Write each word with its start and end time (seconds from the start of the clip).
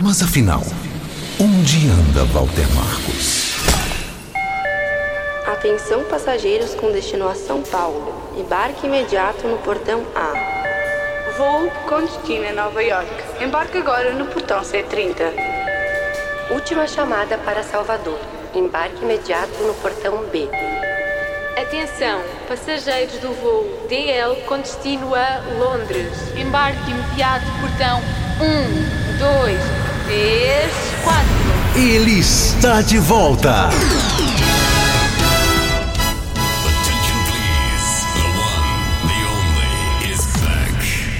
Mas 0.00 0.22
afinal, 0.22 0.62
onde 1.40 1.88
anda 1.88 2.24
Walter 2.32 2.66
Marcos? 2.74 3.52
Atenção 5.46 6.04
passageiros 6.04 6.74
com 6.74 6.90
destino 6.90 7.28
a 7.28 7.34
São 7.34 7.62
Paulo. 7.62 8.32
Embarque 8.36 8.86
imediato 8.86 9.46
no 9.46 9.58
portão 9.58 10.02
A. 10.16 10.32
Voo 11.36 11.70
com 11.88 12.00
destino 12.00 12.48
a 12.48 12.52
Nova 12.52 12.82
York. 12.82 13.10
Embarque 13.40 13.78
agora 13.78 14.12
no 14.12 14.26
portão 14.26 14.60
C30. 14.62 15.32
Última 16.50 16.86
chamada 16.86 17.38
para 17.38 17.62
Salvador. 17.62 18.18
Embarque 18.54 19.02
imediato 19.02 19.62
no 19.62 19.74
portão 19.74 20.24
B. 20.30 20.48
Atenção, 21.56 22.22
passageiros 22.48 23.18
do 23.18 23.30
voo 23.34 23.86
DL 23.86 24.40
com 24.46 24.58
destino 24.58 25.14
a 25.14 25.42
Londres. 25.58 26.10
Embarque 26.34 26.90
imediato, 26.90 27.44
portão 27.60 28.00
1, 28.40 29.18
2, 29.18 29.60
3, 30.06 30.72
4. 31.04 31.22
Ele 31.76 32.18
está 32.20 32.80
de 32.80 32.98
volta. 32.98 33.68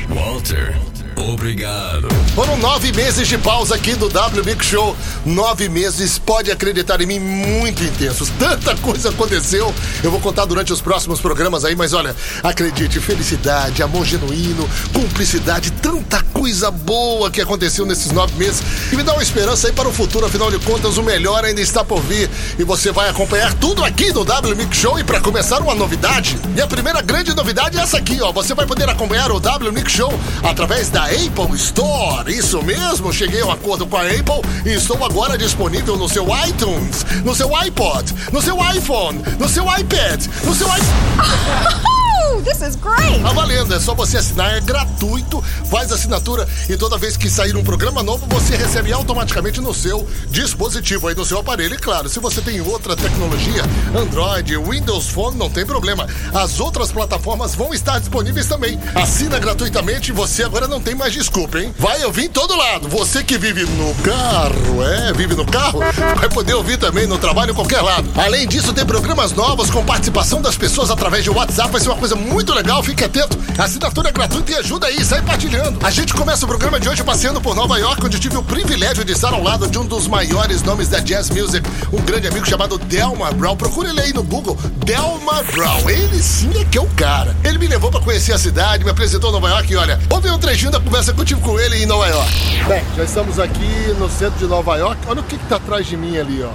Walter, 0.09 0.75
obrigado. 1.17 2.09
Foram 2.35 2.57
nove 2.57 2.91
meses 2.93 3.29
de 3.29 3.37
pausa 3.37 3.75
aqui 3.75 3.95
do 3.95 4.09
W 4.09 4.43
Big 4.43 4.65
Show. 4.65 4.97
Nove 5.25 5.69
meses, 5.69 6.19
pode 6.19 6.51
acreditar 6.51 7.01
em 7.01 7.07
mim, 7.07 7.21
muito 7.21 7.83
intensos. 7.85 8.29
Tanta 8.39 8.75
coisa 8.77 9.11
aconteceu. 9.11 9.73
Eu 10.03 10.11
vou 10.11 10.21
contar 10.21 10.45
durante 10.47 10.73
os 10.73 10.81
próximos 10.81 11.21
programas 11.21 11.65
aí, 11.65 11.77
mas 11.77 11.93
olha, 11.93 12.15
acredite, 12.43 12.99
felicidade, 12.99 13.83
amor 13.83 14.05
genuíno, 14.05 14.69
cumplicidade, 14.93 15.71
tanta 15.71 16.23
coisa 16.33 16.71
boa 16.71 17.31
que 17.31 17.41
aconteceu 17.41 17.87
nesses 17.87 18.11
nove 18.11 18.35
meses. 18.37 18.63
E 18.93 18.97
me 18.97 19.05
dá 19.05 19.13
uma 19.13 19.23
esperança 19.23 19.69
aí 19.69 19.73
para 19.73 19.89
o 19.89 19.93
futuro, 19.93 20.27
afinal 20.27 20.51
de 20.51 20.59
contas, 20.59 20.99
o 20.99 21.03
melhor 21.03 21.45
ainda 21.45 21.61
está 21.61 21.85
por 21.85 22.01
vir. 22.01 22.29
E 22.59 22.65
você 22.65 22.91
vai 22.91 23.09
acompanhar 23.09 23.55
tudo 23.55 23.85
aqui 23.85 24.13
no 24.13 24.25
W 24.25 24.57
Mix 24.57 24.77
Show. 24.77 24.99
E 24.99 25.05
para 25.05 25.21
começar, 25.21 25.61
uma 25.61 25.75
novidade. 25.75 26.37
E 26.57 26.61
a 26.61 26.67
primeira 26.67 27.01
grande 27.01 27.33
novidade 27.35 27.79
é 27.79 27.81
essa 27.83 27.99
aqui, 27.99 28.21
ó. 28.21 28.33
Você 28.33 28.55
vai 28.55 28.67
poder 28.67 28.89
acompanhar 28.89 29.31
o 29.31 29.39
W 29.39 29.73
Mix 29.73 29.93
Show 29.93 30.13
através 30.43 30.91
da 30.91 31.05
Apple 31.05 31.55
Store. 31.55 32.33
Isso 32.33 32.61
mesmo, 32.63 33.13
cheguei 33.13 33.41
a 33.43 33.47
um 33.47 33.53
acordo 33.53 33.87
com 33.87 33.97
a 33.97 34.03
Apple 34.03 34.43
e 34.67 34.71
estou 34.71 34.97
agora 35.13 35.37
disponível 35.37 35.99
no 35.99 36.09
seu 36.09 36.25
iTunes, 36.49 37.05
no 37.23 37.35
seu 37.35 37.55
iPod, 37.55 38.15
no 38.33 38.41
seu 38.41 38.57
iPhone, 38.75 39.21
no 39.39 39.47
seu 39.47 39.65
iPad, 39.65 40.27
no 40.43 40.55
seu 40.55 40.67
iPhone. 40.67 41.93
This 42.41 42.63
is 42.63 42.77
great! 42.77 43.23
Tá 43.23 43.33
valendo, 43.33 43.75
é 43.75 43.81
só 43.81 43.95
você 43.95 44.17
assinar, 44.17 44.57
é 44.57 44.61
gratuito, 44.61 45.43
faz 45.71 45.93
assinatura 45.93 46.49
e 46.69 46.77
toda 46.77 46.97
vez 46.97 47.17
que 47.17 47.29
sair 47.29 47.55
um 47.57 47.63
programa 47.63 48.03
novo, 48.03 48.27
você 48.29 48.57
recebe 48.57 48.93
automaticamente 48.93 49.61
no 49.61 49.75
seu 49.75 50.09
dispositivo 50.31 51.09
aí 51.09 51.15
no 51.15 51.25
seu 51.25 51.39
aparelho. 51.39 51.75
E 51.75 51.79
claro, 51.79 52.09
se 52.09 52.19
você 52.19 52.41
tem 52.41 52.61
outra 52.61 52.97
tecnologia, 52.97 53.63
Android, 53.97 54.57
Windows 54.57 55.09
Phone, 55.09 55.37
não 55.37 55.51
tem 55.51 55.67
problema. 55.67 56.07
As 56.33 56.59
outras 56.61 56.91
plataformas 56.91 57.55
vão 57.55 57.75
estar 57.75 57.99
disponíveis 57.99 58.47
também. 58.47 58.79
Assina 58.95 59.39
gratuitamente 59.39 60.11
e 60.11 60.15
você 60.15 60.45
agora 60.45 60.67
não 60.67 60.81
tem 60.81 60.95
mais 60.95 61.13
desculpa, 61.13 61.59
hein? 61.59 61.75
Vai 61.79 62.03
ouvir 62.05 62.25
em 62.25 62.31
todo 62.31 62.57
lado. 62.57 62.89
Você 62.89 63.23
que 63.23 63.37
vive 63.37 63.65
no 63.65 63.95
carro, 64.03 64.83
é, 64.83 65.13
vive 65.13 65.35
no 65.35 65.45
carro, 65.45 65.81
vai 66.19 66.29
poder 66.29 66.55
ouvir 66.55 66.79
também 66.79 67.07
no 67.07 67.19
trabalho, 67.19 67.53
em 67.53 67.55
qualquer 67.55 67.83
lado. 67.83 68.09
Além 68.17 68.47
disso, 68.47 68.73
tem 68.73 68.87
programas 68.87 69.33
novos 69.33 69.71
com 69.71 69.85
participação 69.85 70.41
das 70.41 70.57
pessoas 70.57 70.91
através 70.91 71.25
de 71.25 71.31
WhatsApp, 71.31 71.71
vai 71.71 71.81
ser 71.81 71.89
uma 71.89 71.99
coisa 71.99 72.17
muito 72.23 72.55
legal, 72.55 72.83
fique 72.83 73.05
atento. 73.05 73.39
A 73.59 73.65
assinatura 73.65 74.09
é 74.09 74.13
gratuita 74.13 74.53
e 74.53 74.55
ajuda 74.57 74.87
aí, 74.87 75.05
sai 75.05 75.21
partilhando. 75.23 75.85
A 75.85 75.91
gente 75.91 76.15
começa 76.15 76.45
o 76.45 76.49
programa 76.49 76.81
de 76.81 76.89
hoje 76.89 77.03
passeando 77.05 77.41
por 77.41 77.55
Nova 77.55 77.79
York, 77.79 78.05
onde 78.05 78.19
tive 78.19 78.37
o 78.37 78.43
privilégio 78.43 79.05
de 79.05 79.13
estar 79.13 79.33
ao 79.33 79.43
lado 79.43 79.69
de 79.69 79.79
um 79.79 79.85
dos 79.85 80.07
maiores 80.07 80.63
nomes 80.63 80.89
da 80.89 81.01
jazz 81.01 81.29
music, 81.31 81.69
um 81.93 82.01
grande 82.03 82.29
amigo 82.29 82.47
chamado 82.47 82.79
Delmar 82.79 83.35
Brown. 83.35 83.57
Procure 83.57 83.91
ele 83.91 84.01
aí 84.01 84.13
no 84.13 84.23
Google, 84.23 84.57
Delmar 84.85 85.45
Brown. 85.53 85.91
Ele 85.91 86.23
sim 86.23 86.51
é 86.61 86.65
que 86.65 86.79
é 86.79 86.81
o 86.81 86.87
cara. 86.97 87.37
Ele 87.45 87.59
me 87.59 87.67
levou 87.67 87.91
para 87.91 88.01
conhecer 88.01 88.33
a 88.33 88.39
cidade, 88.39 88.85
me 88.85 88.91
apresentou 88.91 89.33
Nova 89.33 89.49
York 89.49 89.73
e 89.73 89.77
olha, 89.77 90.01
ouve 90.11 90.31
um 90.31 90.39
trechinho 90.39 90.71
da 90.71 90.81
conversa 90.81 91.13
que 91.13 91.21
eu 91.21 91.25
tive 91.25 91.41
com 91.41 91.59
ele 91.59 91.83
em 91.83 91.87
Nova 91.87 92.07
York. 92.09 92.33
Bem, 92.67 92.85
já 92.97 93.05
estamos 93.05 93.39
aqui 93.39 93.95
no 93.99 94.09
centro 94.09 94.39
de 94.39 94.47
Nova 94.47 94.77
York. 94.77 95.01
Olha 95.07 95.21
o 95.21 95.25
que 95.25 95.37
está 95.37 95.57
atrás 95.57 95.87
de 95.87 95.97
mim 95.97 96.17
ali, 96.17 96.43
ó. 96.43 96.51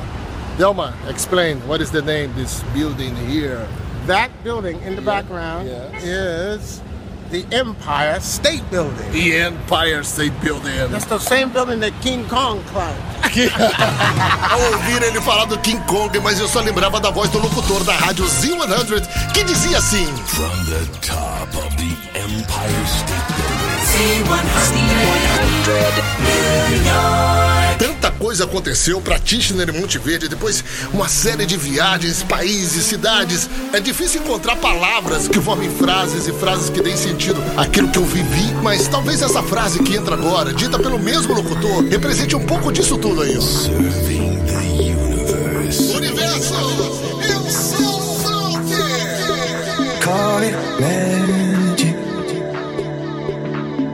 Delmar, 0.57 0.93
explain 1.09 1.57
what 1.67 1.83
is 1.83 1.91
the 1.91 2.01
name 2.01 2.29
this 2.33 2.63
building 2.73 3.13
here. 3.29 3.67
That 4.07 4.29
building 4.43 4.79
in 4.83 4.95
the 4.95 5.01
Yeah, 5.01 5.05
background 5.21 5.67
yes. 5.67 6.03
is 6.03 6.81
the 7.29 7.45
Empire 7.51 8.19
State 8.21 8.63
Building. 8.71 9.11
The 9.11 9.35
Empire 9.37 10.01
State 10.03 10.33
Building. 10.41 10.89
That's 10.91 11.05
the 11.05 11.19
same 11.19 11.49
building 11.49 11.81
that 11.81 11.91
King 12.01 12.23
Kong 12.29 12.63
climbed. 12.71 13.03
Ao 14.49 14.59
ouvir 14.71 15.03
ele 15.03 15.19
falar 15.19 15.45
do 15.45 15.57
King 15.59 15.81
Kong, 15.87 16.09
mas 16.23 16.39
eu 16.39 16.47
só 16.47 16.61
lembrava 16.61 16.99
da 17.01 17.09
voz 17.11 17.29
do 17.29 17.39
locutor 17.39 17.83
da 17.83 17.93
rádio 17.97 18.25
Z100, 18.25 19.33
que 19.33 19.43
dizia 19.43 19.77
assim: 19.77 20.05
From 20.25 20.65
the 20.65 20.85
top 21.01 21.49
of 21.57 21.75
the 21.75 21.91
Empire 22.17 22.87
State 22.87 23.33
Building. 23.35 23.67
Tanta 27.77 27.96
coisa 28.17 28.43
aconteceu 28.45 28.99
pra 29.01 29.19
Tichenor 29.19 29.69
e 29.69 29.71
Monte 29.71 29.97
Verde, 29.97 30.27
depois 30.27 30.63
uma 30.93 31.07
série 31.07 31.45
de 31.45 31.57
viagens, 31.57 32.23
países, 32.23 32.85
cidades. 32.85 33.49
É 33.73 33.79
difícil 33.79 34.21
encontrar 34.21 34.55
palavras 34.57 35.27
que 35.27 35.39
formem 35.39 35.69
frases 35.69 36.27
e 36.27 36.33
frases 36.33 36.69
que 36.69 36.81
deem 36.81 36.97
sentido 36.97 37.41
àquilo 37.55 37.89
que 37.89 37.97
eu 37.97 38.05
vivi, 38.05 38.53
mas 38.63 38.87
talvez 38.87 39.21
essa 39.21 39.43
frase 39.43 39.79
que 39.79 39.95
entra 39.95 40.15
agora, 40.15 40.53
dita 40.53 40.77
pelo 40.79 40.99
mesmo 40.99 41.33
locutor, 41.33 41.83
represente 41.85 42.35
um 42.35 42.45
pouco 42.45 42.71
disso 42.71 42.97
tudo 42.97 43.21
aí, 43.21 43.37
ó. 43.37 43.41
Serving 43.41 44.39
the 44.45 44.59
universe. 44.93 45.95
Universo, 45.95 46.53
eu 46.53 47.51
sou! 47.51 47.97
Call 50.01 50.43
it 50.43 50.55
magic. 50.79 51.95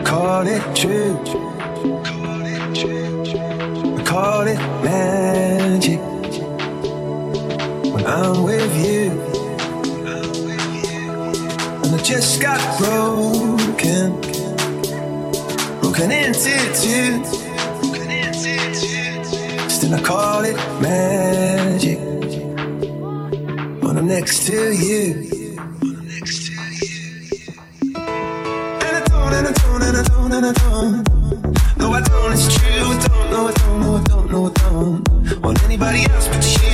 Call 0.05 0.47
it 0.47 0.61
true. 0.75 1.42
Call 4.13 4.45
it 4.45 4.59
magic. 4.83 5.99
When 7.91 8.05
I'm 8.05 8.43
with 8.43 8.85
you. 8.85 9.09
And 11.81 11.95
I 11.95 11.97
just 12.03 12.39
got 12.39 12.61
broken. 12.77 14.21
Broken 15.81 16.11
into 16.11 16.53
two. 16.77 17.25
Still 19.67 19.95
I 19.95 20.01
call 20.03 20.43
it 20.45 20.57
magic. 20.79 21.97
When 23.81 23.97
I'm 23.97 24.07
next 24.07 24.45
to 24.45 24.73
you. 24.75 25.27
And 27.95 28.95
I 28.95 29.03
don't, 29.07 29.33
and 29.33 29.47
I 29.47 29.51
don't, 29.53 29.81
and 29.81 29.97
I 29.97 30.03
don't, 30.03 30.33
and 30.33 30.45
I 30.45 30.53
don't. 30.53 31.12
Anybody 35.85 36.13
else 36.13 36.27
but 36.27 36.63
you. 36.63 36.72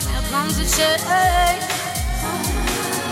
shine. 0.00 0.14
Here 0.14 0.22
the. 0.22 1.84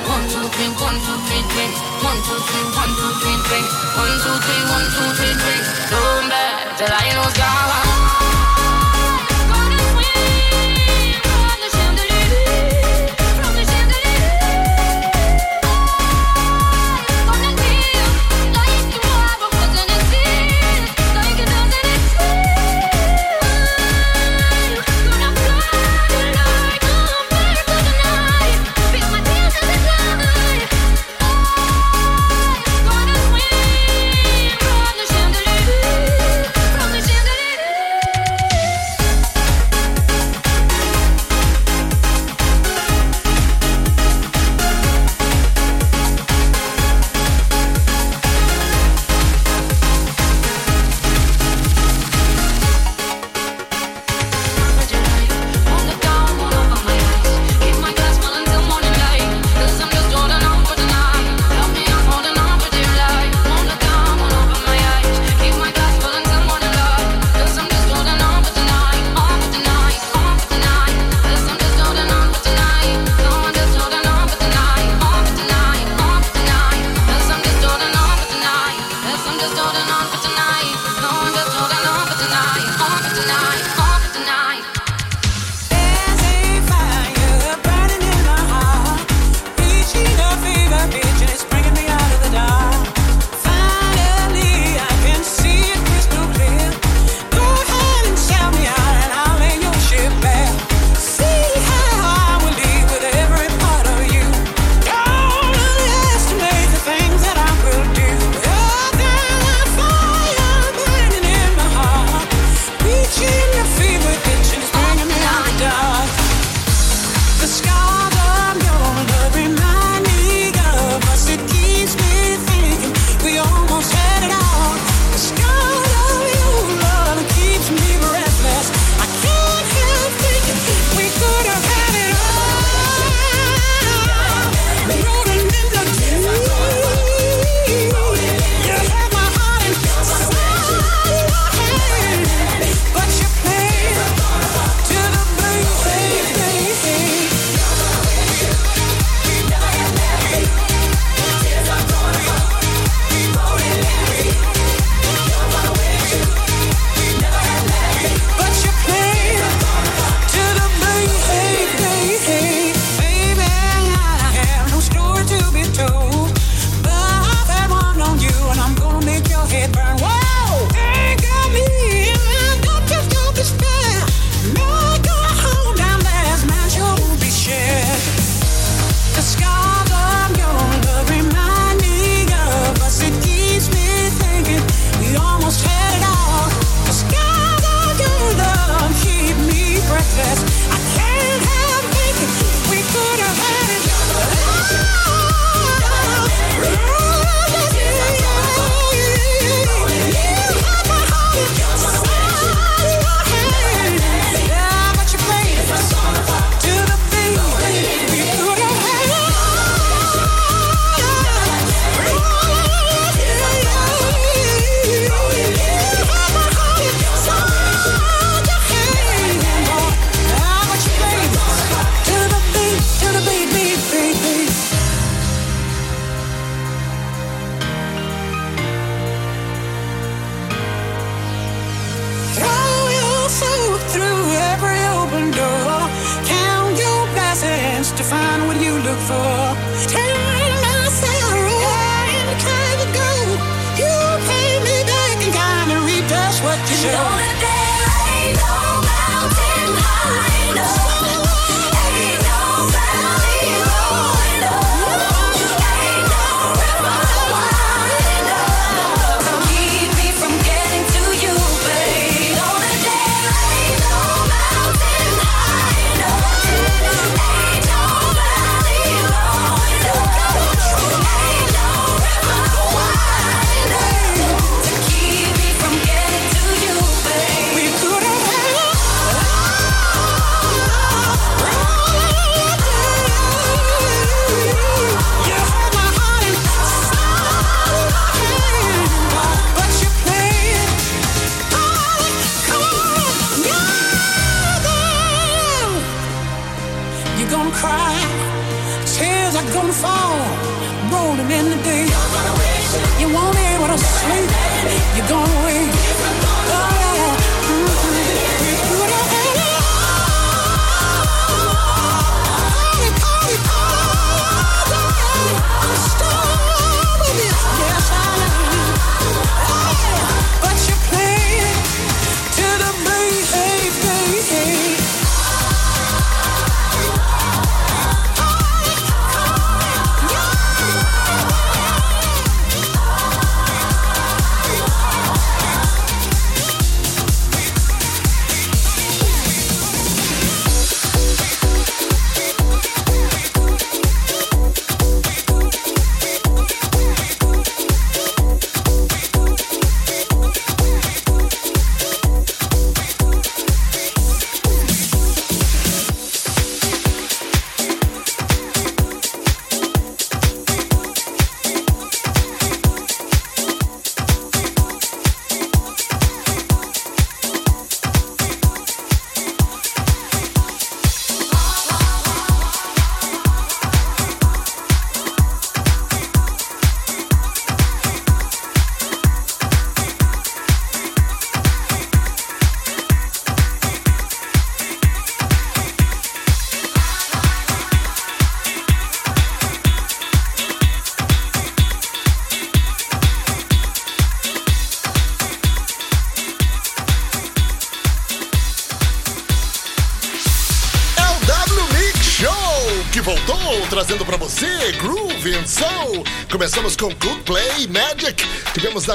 One, 0.09 0.29
two, 0.29 0.49
three, 0.49 0.69
one, 0.81 0.99
two, 0.99 1.17
three, 1.27 1.43
three. 1.53 1.71
One, 2.03 2.19
two, 2.27 2.39
three, 2.49 2.65
one, 2.75 2.93
two, 2.99 3.13
three, 3.23 3.39
three. 3.47 3.65
One, 3.97 4.15
two, 4.23 4.35
three, 4.43 4.63
one, 4.69 4.87
two, 4.91 5.09
three, 5.17 5.35
three. 5.43 5.61
Don't 5.91 6.29
back 6.29 6.77
till 6.77 6.89
I 6.91 7.15
know 7.15 7.23
it's 7.23 7.39
gone. 7.39 7.92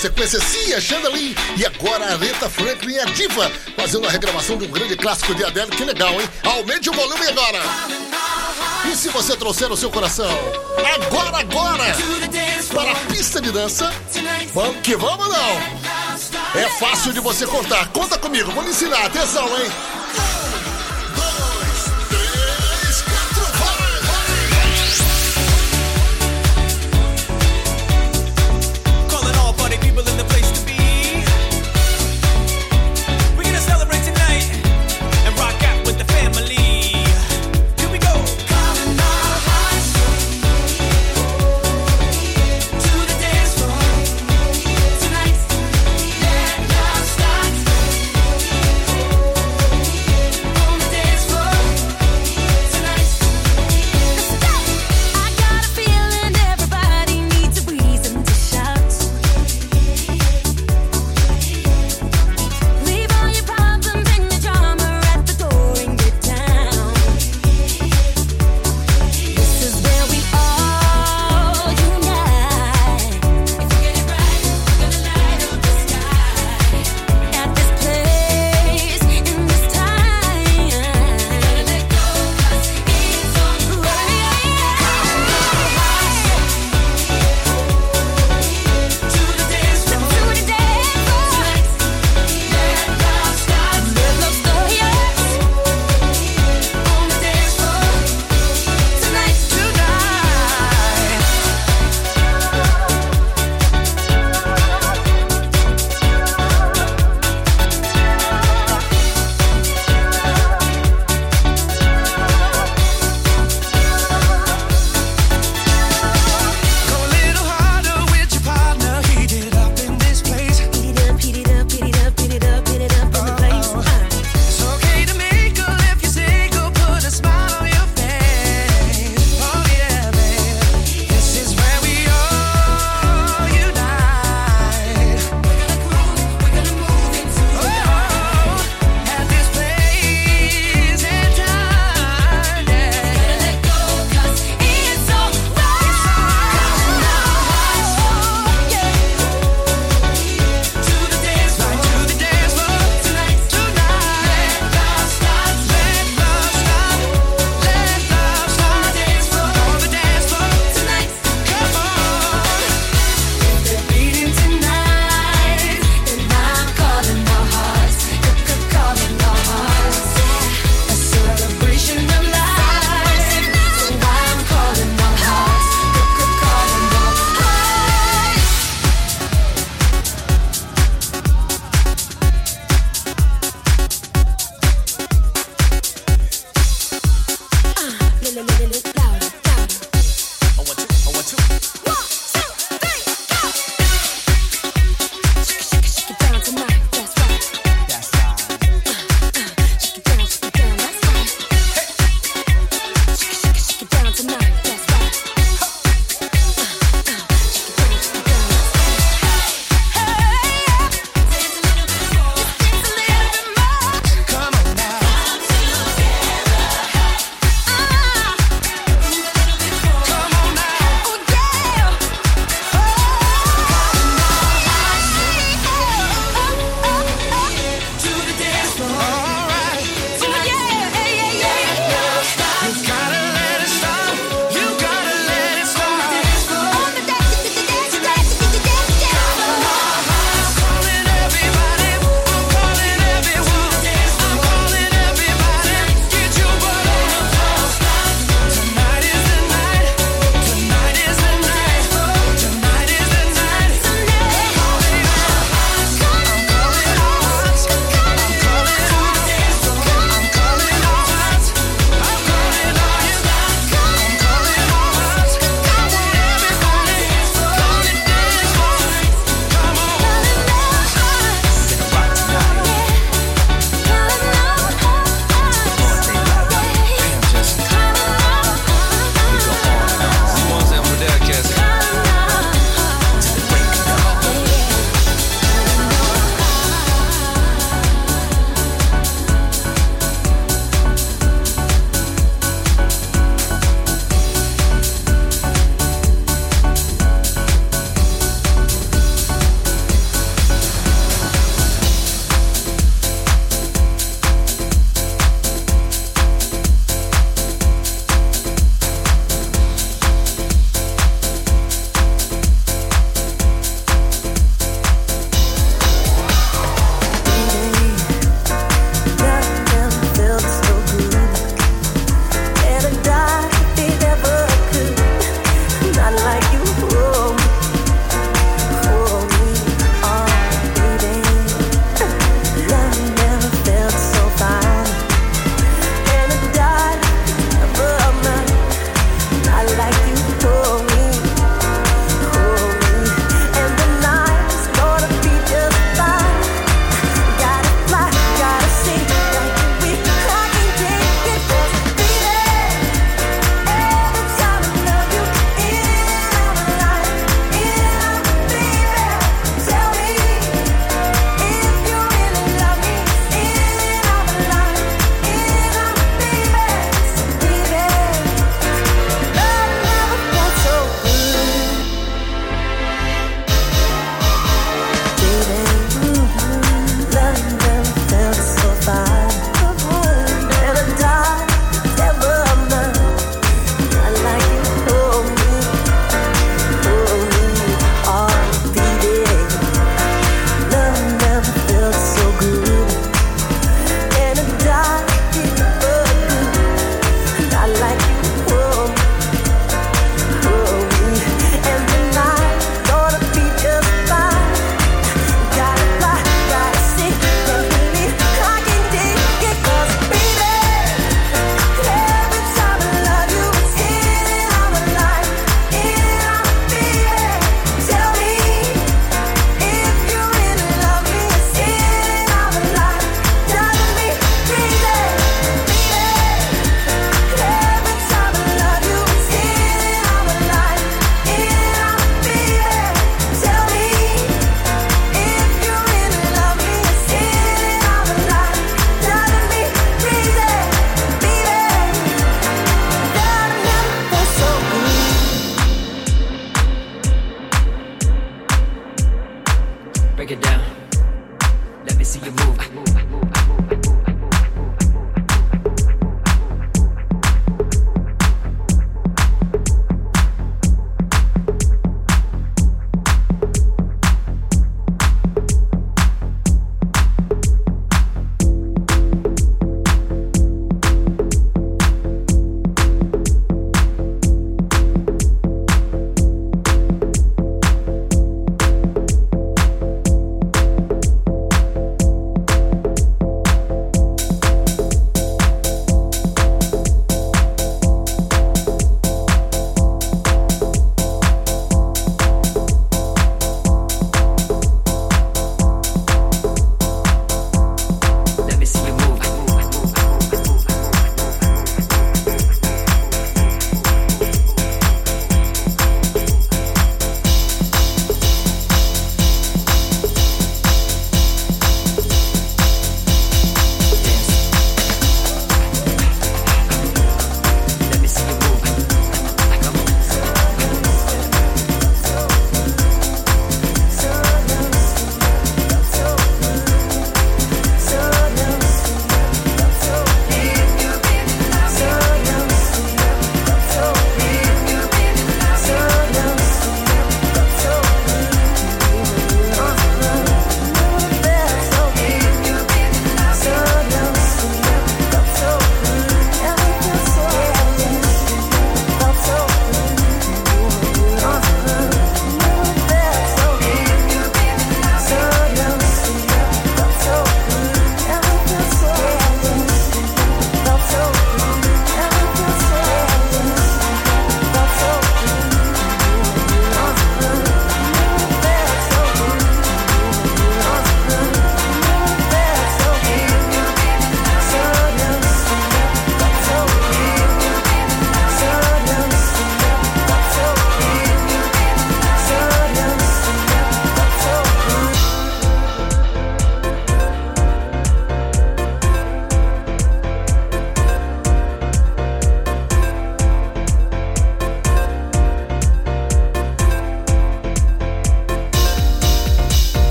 Sequência 0.00 0.40
Cia, 0.40 0.80
Chandelier 0.80 1.36
e 1.58 1.66
agora 1.66 2.06
a 2.06 2.12
Aretha 2.14 2.48
Franklin, 2.48 2.98
a 2.98 3.04
diva, 3.04 3.52
fazendo 3.76 4.06
a 4.06 4.10
regravação 4.10 4.56
de 4.56 4.64
um 4.64 4.70
grande 4.70 4.96
clássico 4.96 5.34
de 5.34 5.44
Adele. 5.44 5.70
Que 5.70 5.84
legal, 5.84 6.18
hein? 6.18 6.28
Aumente 6.42 6.88
o 6.88 6.92
volume 6.92 7.26
agora. 7.26 7.58
E 8.90 8.96
se 8.96 9.10
você 9.10 9.36
trouxer 9.36 9.70
o 9.70 9.76
seu 9.76 9.90
coração 9.90 10.30
agora, 10.96 11.38
agora, 11.38 11.84
para 12.72 12.92
a 12.92 12.94
pista 13.12 13.42
de 13.42 13.52
dança, 13.52 13.92
vamos 14.54 14.76
que 14.82 14.96
vamos 14.96 15.28
não? 15.28 16.58
É 16.58 16.68
fácil 16.78 17.12
de 17.12 17.20
você 17.20 17.46
contar. 17.46 17.88
Conta 17.88 18.16
comigo, 18.16 18.50
vou 18.52 18.64
lhe 18.64 18.70
ensinar. 18.70 19.04
Atenção, 19.04 19.46
hein? 19.58 19.70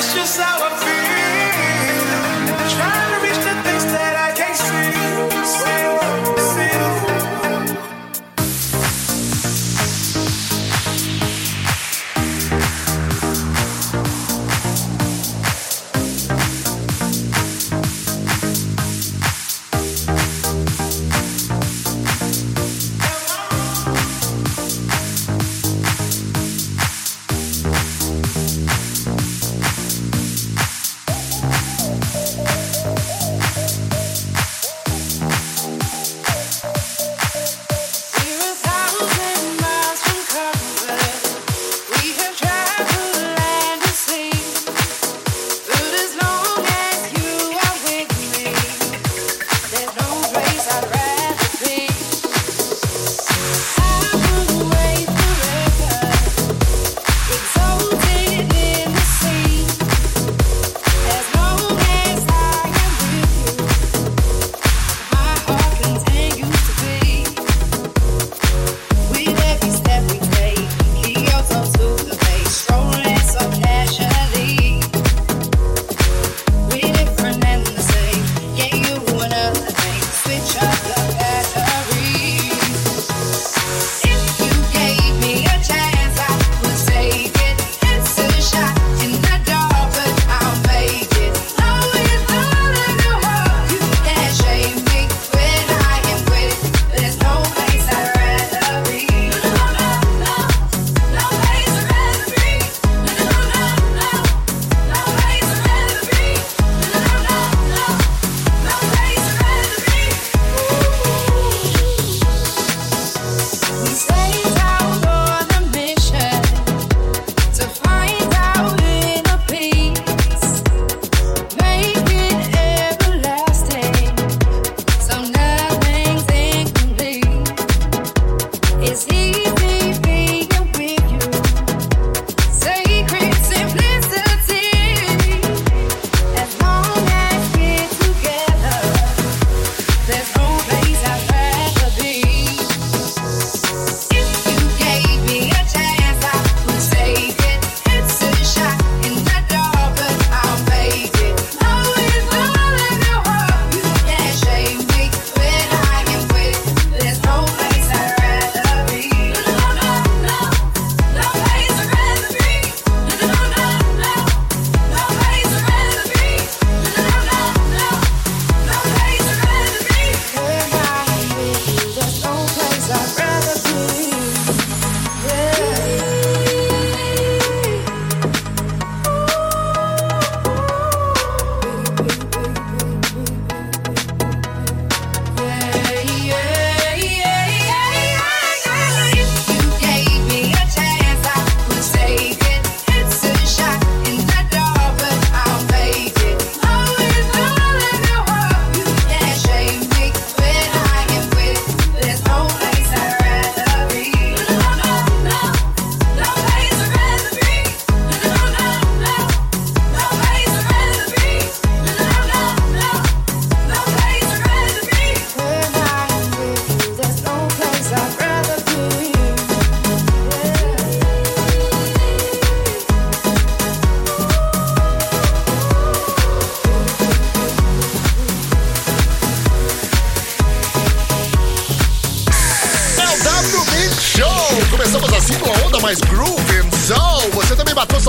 That's 0.00 0.14
just 0.14 0.40
how 0.40 0.64
I 0.64 0.69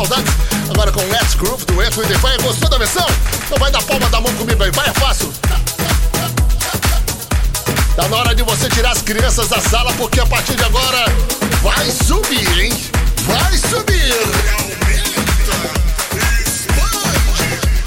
saudades. 0.01 0.33
Agora 0.69 0.91
com 0.91 1.01
Let's 1.01 1.35
Groove 1.35 1.65
do 1.65 1.81
Earth, 1.81 1.93
Fire. 1.93 2.43
Gostou 2.43 2.69
da 2.69 2.77
versão? 2.77 3.05
Então 3.45 3.57
vai 3.59 3.71
dar 3.71 3.81
palma 3.83 4.09
da 4.09 4.19
mão 4.21 4.33
comigo 4.33 4.63
aí. 4.63 4.71
Vai, 4.71 4.89
é 4.89 4.93
fácil. 4.93 5.31
Tá 7.95 8.07
na 8.07 8.17
hora 8.17 8.33
de 8.33 8.43
você 8.43 8.69
tirar 8.69 8.91
as 8.91 9.01
crianças 9.01 9.47
da 9.49 9.59
sala, 9.59 9.93
porque 9.93 10.19
a 10.19 10.25
partir 10.25 10.55
de 10.55 10.63
agora 10.63 11.05
vai 11.61 11.91
subir, 11.91 12.59
hein? 12.59 12.73
Vai 13.25 13.57
subir! 13.57 14.15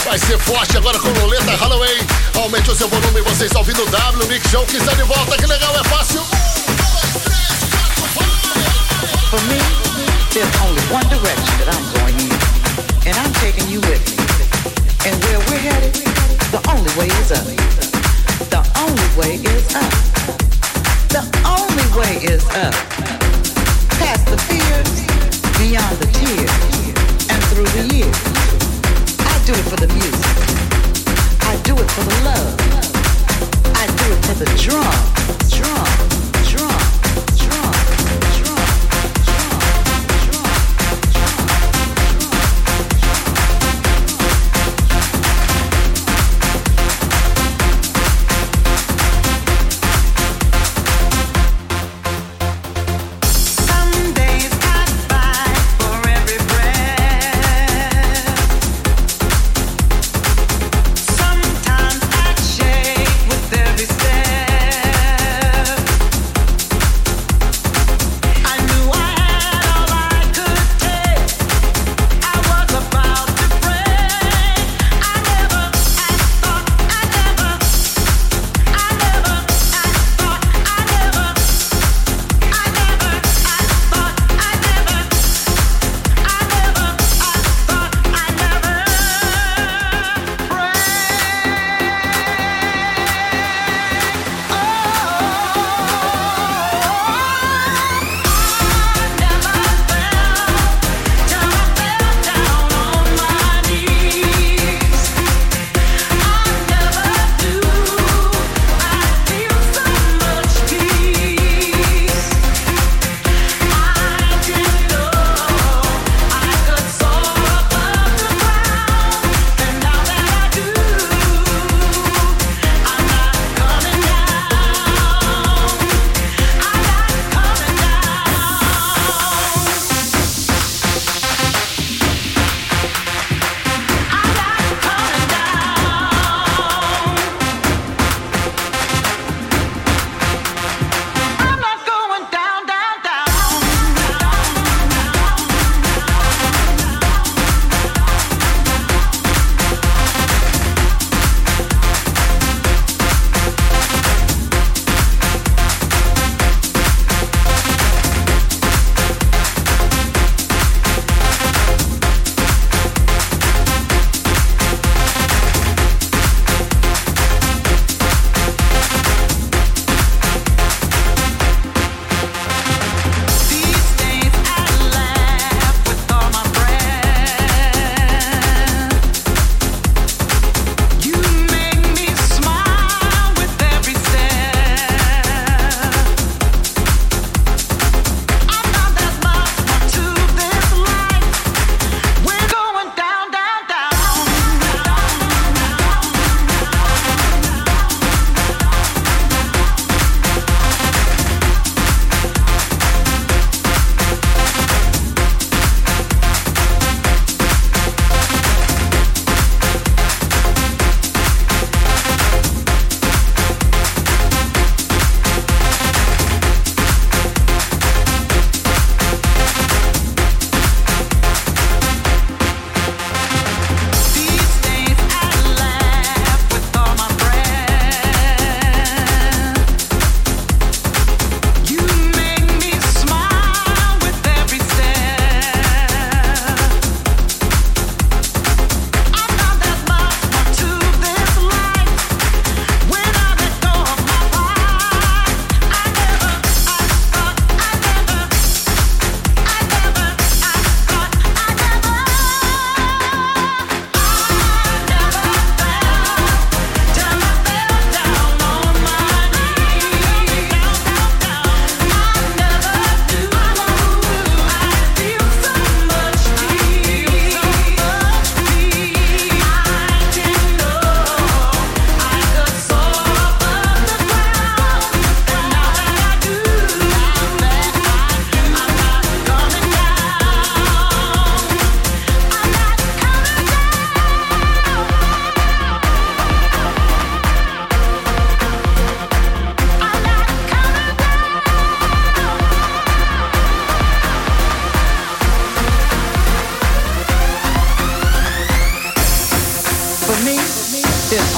Vai 0.04 0.18
ser 0.18 0.38
forte 0.38 0.76
agora 0.76 0.98
com 0.98 1.08
Loleta 1.08 1.56
Holloway. 1.56 2.06
Aumente 2.36 2.70
o 2.70 2.76
seu 2.76 2.88
volume, 2.88 3.22
você 3.22 3.46
está 3.46 3.58
ouvindo 3.58 3.82
o 3.82 3.90
W 3.90 4.28
Mix 4.28 4.50
Show 4.50 4.64
que 4.66 4.76
está 4.76 4.92
de 4.92 5.02
volta. 5.02 5.36
Que 5.36 5.46
legal, 5.46 5.74
é 5.76 5.84
fácil. 5.88 6.22
For 9.30 9.42
me, 9.44 9.83
there's 10.34 10.50
only 10.66 10.82
one 10.90 11.06
direction 11.06 11.54
that 11.62 11.70
I'm 11.70 11.86
going 11.94 12.18
in, 12.18 12.34
and 13.06 13.14
I'm 13.22 13.30
taking 13.38 13.70
you 13.70 13.78
with 13.86 14.02
me. 14.02 14.18
And 15.06 15.14
where 15.30 15.38
we're 15.46 15.62
headed, 15.62 15.94
the 16.50 16.58
only 16.74 16.90
way 16.98 17.06
is 17.06 17.30
up. 17.30 17.46
The 18.50 18.58
only 18.82 19.08
way 19.14 19.38
is 19.38 19.62
up. 19.78 19.94
The 21.14 21.22
only 21.46 21.86
way 21.94 22.18
is 22.26 22.42
up. 22.50 22.74
Past 24.02 24.26
the 24.26 24.34
fears, 24.50 25.06
beyond 25.54 26.02
the 26.02 26.10
tears, 26.10 26.50
and 27.30 27.38
through 27.54 27.70
the 27.70 27.94
years. 27.94 28.18
I 29.22 29.38
do 29.46 29.54
it 29.54 29.66
for 29.70 29.78
the 29.78 29.90
music. 29.94 30.34
I 31.46 31.54
do 31.62 31.78
it 31.78 31.88
for 31.94 32.02
the 32.10 32.16
love. 32.26 32.58
I 33.70 33.86
do 33.86 34.06
it 34.10 34.20
for 34.26 34.34
the 34.42 34.50
drum, 34.58 34.98
drum, 35.46 35.86
drum, 35.86 36.03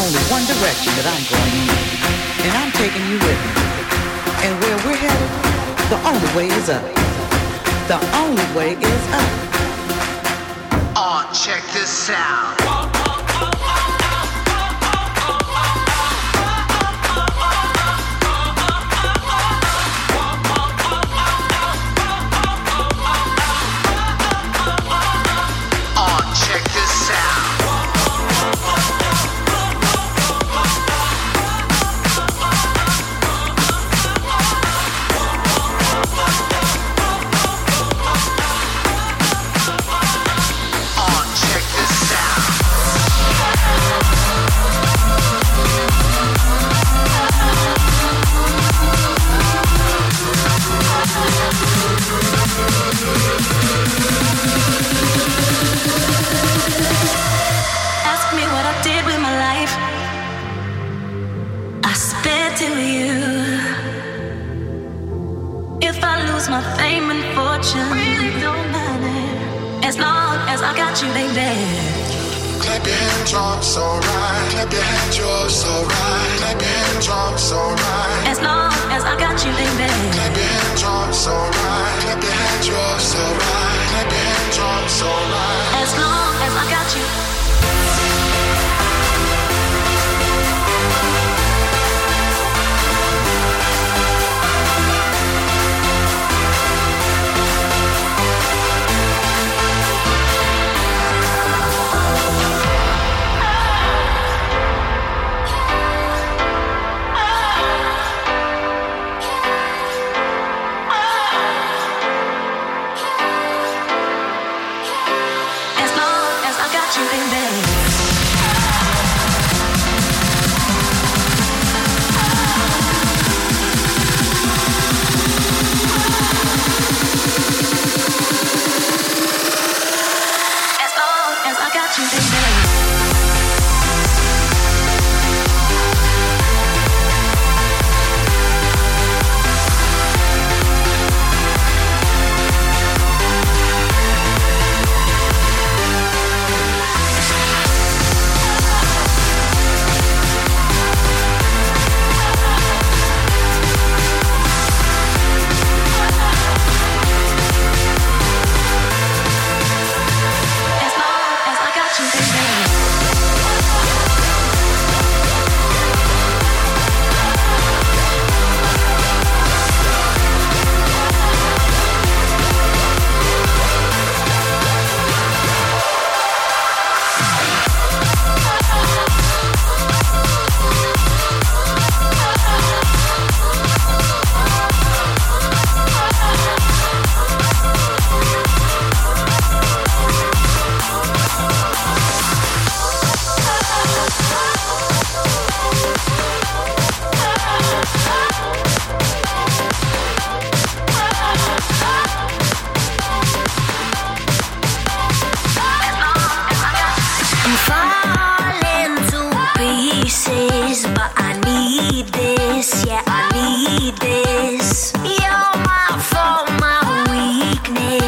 only 0.07 0.23
one 0.31 0.47
direction 0.47 0.95
that 1.03 1.07
I'm 1.11 1.25
going 1.27 1.67
in, 1.67 2.47
and 2.47 2.53
I'm 2.55 2.71
taking 2.79 3.03
you 3.11 3.19
with 3.19 3.41
me. 3.43 3.53
And 4.47 4.55
where 4.63 4.79
we're 4.87 5.03
headed, 5.03 5.31
the 5.91 5.99
only 6.07 6.31
way 6.39 6.47
is 6.47 6.71
up. 6.71 6.87
The 7.91 7.99
only 8.15 8.47
way 8.55 8.79
is 8.79 9.03
up. 9.11 9.31
Oh, 10.95 11.29
check 11.35 11.63
this 11.73 12.09
out. 12.11 13.06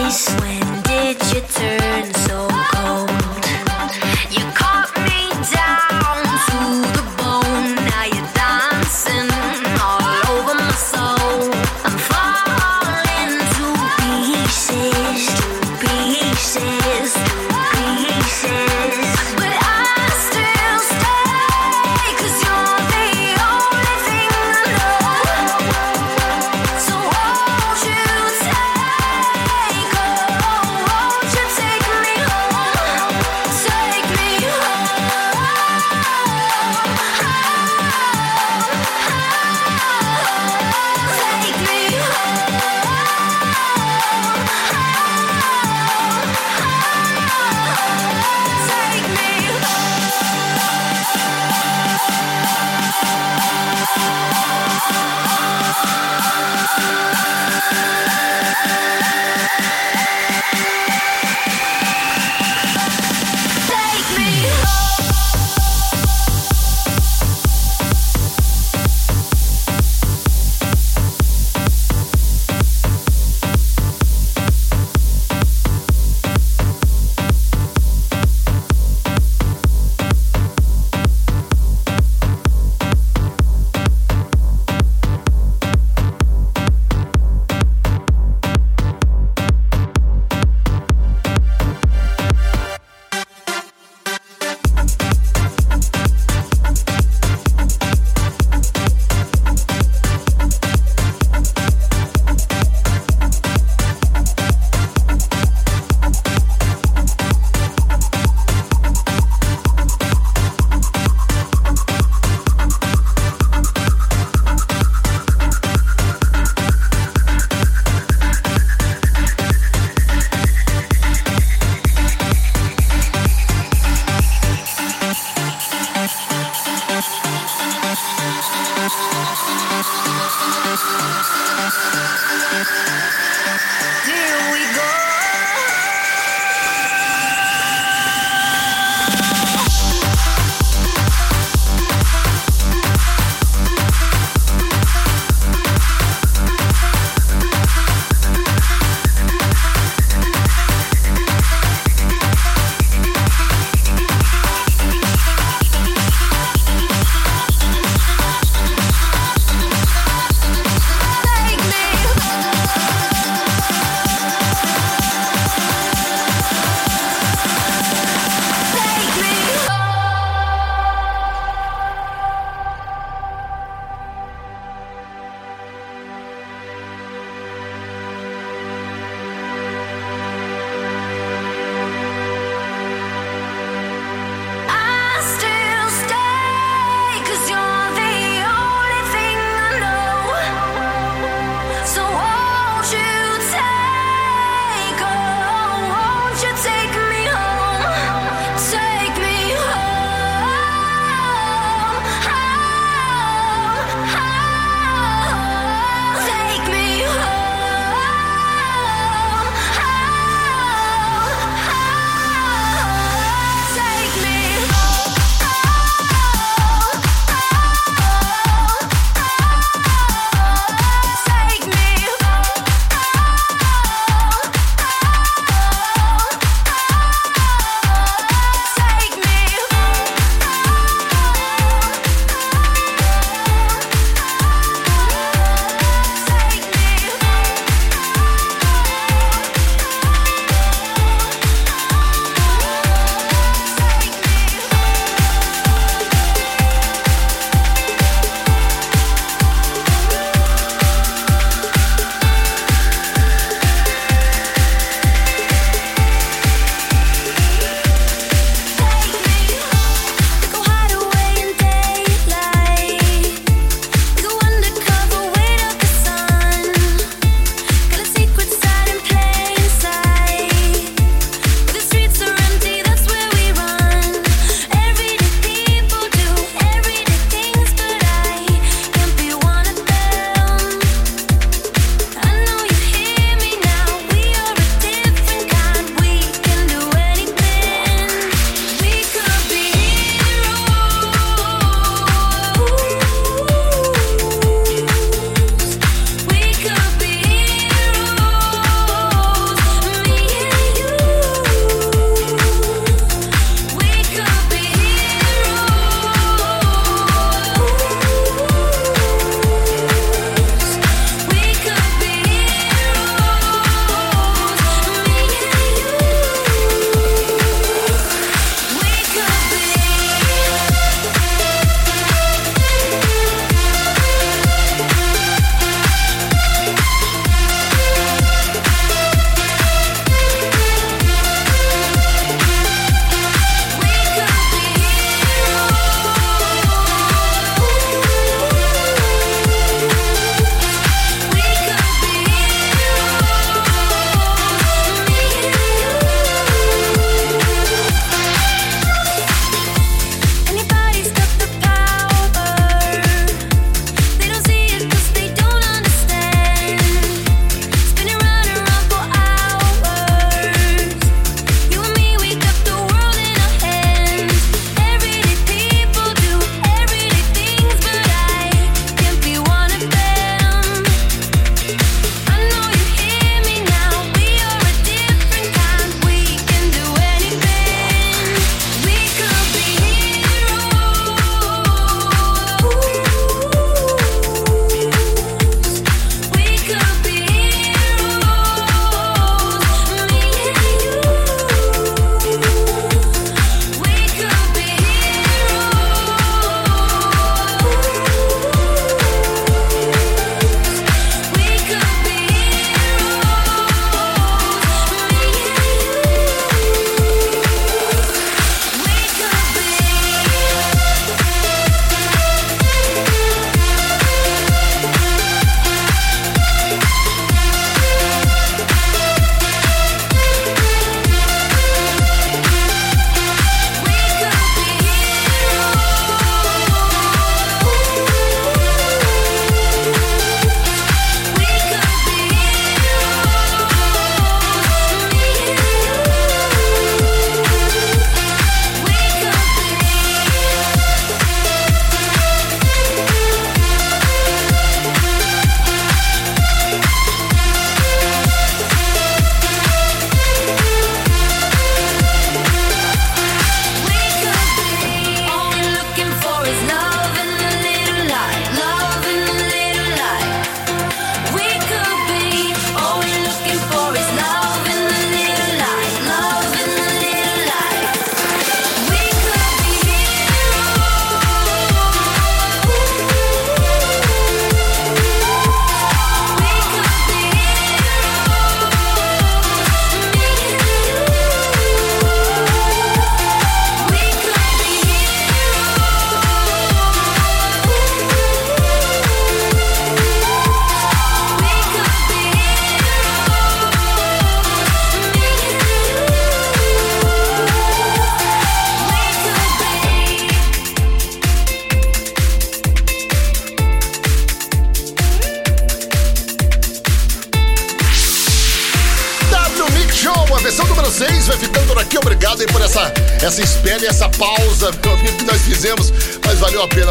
When 0.08 0.67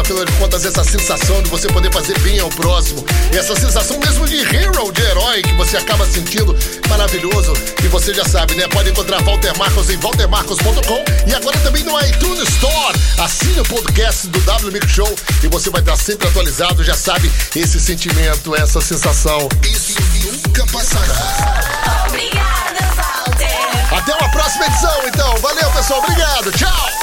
afinal 0.08 0.24
de 0.24 0.32
contas, 0.32 0.64
essa 0.64 0.82
sensação 0.84 1.42
de 1.42 1.50
você 1.50 1.68
poder 1.68 1.92
fazer 1.92 2.18
bem 2.20 2.40
ao 2.40 2.48
próximo. 2.48 3.04
E 3.32 3.36
essa 3.36 3.54
sensação 3.54 3.98
mesmo 3.98 4.26
de 4.26 4.38
hero, 4.38 4.90
de 4.90 5.02
herói, 5.02 5.42
que 5.42 5.52
você 5.54 5.76
acaba 5.76 6.06
sentindo 6.06 6.56
maravilhoso. 6.88 7.52
E 7.84 7.88
você 7.88 8.14
já 8.14 8.24
sabe, 8.24 8.54
né? 8.54 8.66
Pode 8.68 8.88
encontrar 8.90 9.22
Walter 9.22 9.56
Marcos 9.58 9.90
em 9.90 9.98
waltermarcos.com 9.98 11.04
e 11.26 11.34
agora 11.34 11.58
também 11.58 11.84
no 11.84 12.00
iTunes 12.00 12.48
Store. 12.48 12.98
Assine 13.18 13.60
o 13.60 13.64
podcast 13.64 14.28
do 14.28 14.40
W 14.40 14.72
Mix 14.72 14.90
Show 14.90 15.14
e 15.42 15.48
você 15.48 15.68
vai 15.68 15.80
estar 15.82 15.96
sempre 15.96 16.26
atualizado. 16.26 16.82
Já 16.82 16.94
sabe, 16.94 17.30
esse 17.54 17.78
sentimento, 17.78 18.56
essa 18.56 18.80
sensação. 18.80 19.48
Isso 19.62 19.94
nunca 20.24 20.66
passará. 20.72 22.06
Obrigada, 22.08 22.80
Walter. 22.96 23.94
Até 23.94 24.14
uma 24.14 24.30
próxima 24.30 24.66
edição, 24.66 25.02
então. 25.06 25.36
Valeu, 25.38 25.70
pessoal. 25.72 26.00
Obrigado. 26.00 26.50
Tchau. 26.52 26.97